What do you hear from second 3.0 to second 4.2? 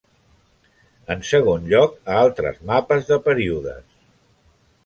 de períodes.